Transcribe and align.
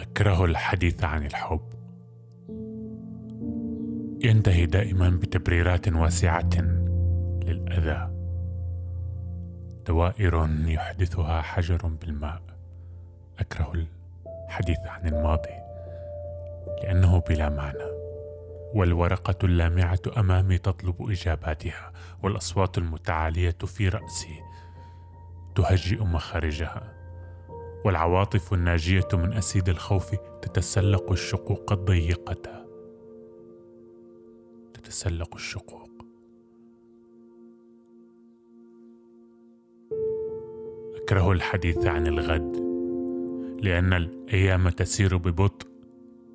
أكره 0.00 0.44
الحديث 0.44 1.04
عن 1.04 1.26
الحب. 1.26 1.60
ينتهي 4.24 4.66
دائما 4.66 5.08
بتبريرات 5.10 5.88
واسعة 5.88 6.50
للأذى. 7.44 8.10
دوائر 9.86 10.48
يحدثها 10.64 11.42
حجر 11.42 11.86
بالماء. 11.86 12.42
أكره 13.38 13.72
الحديث 14.46 14.78
عن 14.86 15.06
الماضي 15.06 15.58
لأنه 16.82 17.18
بلا 17.18 17.48
معنى. 17.48 17.98
والورقة 18.74 19.38
اللامعة 19.44 20.00
أمامي 20.16 20.58
تطلب 20.58 21.10
إجاباتها 21.10 21.92
والأصوات 22.22 22.78
المتعالية 22.78 23.58
في 23.66 23.88
رأسي 23.88 24.40
تهجئ 25.54 26.04
مخارجها. 26.04 26.97
والعواطف 27.84 28.54
الناجية 28.54 29.08
من 29.12 29.32
أسيد 29.32 29.68
الخوف 29.68 30.14
تتسلق 30.42 31.12
الشقوق 31.12 31.72
الضيقة. 31.72 32.66
تتسلق 34.74 35.34
الشقوق. 35.34 35.88
أكره 41.02 41.32
الحديث 41.32 41.86
عن 41.86 42.06
الغد 42.06 42.56
لأن 43.62 43.92
الأيام 43.92 44.68
تسير 44.68 45.16
ببطء 45.16 45.68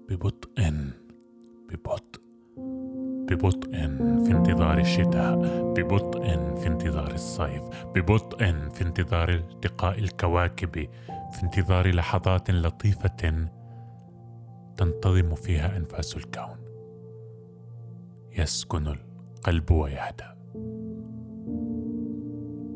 ببطء 0.09 0.49
ببطء 1.69 2.21
ببطء 3.29 3.71
في 4.25 4.31
انتظار 4.31 4.77
الشتاء 4.77 5.35
ببطء 5.77 6.21
في 6.55 6.67
انتظار 6.67 7.11
الصيف 7.11 7.63
ببطء 7.95 8.37
في 8.73 8.81
انتظار 8.81 9.29
التقاء 9.29 9.99
الكواكب. 9.99 10.87
في 11.33 11.43
انتظار 11.43 11.91
لحظات 11.91 12.51
لطيفة 12.51 13.47
تنتظم 14.77 15.35
فيها 15.35 15.77
أنفاس 15.77 16.17
الكون. 16.17 16.57
يسكن 18.37 18.87
القلب 18.87 19.71
ويهدأ. 19.71 20.35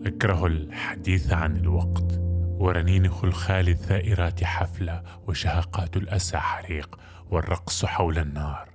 اكره 0.05 0.45
الحديث 0.45 1.33
عن 1.33 1.57
الوقت 1.57 2.21
ورنين 2.59 3.09
خلخال 3.09 3.69
الثائرات 3.69 4.43
حفلة 4.43 5.03
وشهقات 5.27 5.97
الأسى 5.97 6.37
حريق 6.37 6.99
والرقص 7.31 7.85
حول 7.85 8.17
النار. 8.17 8.69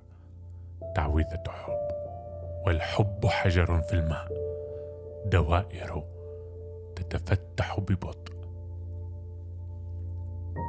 تعويذة 0.95 1.43
حب 1.47 1.83
والحب 2.65 3.25
حجر 3.25 3.81
في 3.81 3.93
الماء. 3.93 4.27
دوائر 5.25 6.03
تتفتح 6.95 7.79
ببطء. 7.79 8.32
thank 10.55 10.67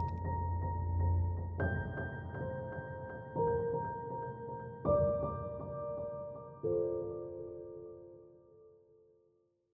you 6.64 6.93